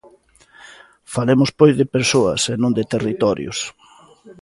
[1.13, 3.59] Falemos pois de persoas e non de territorios.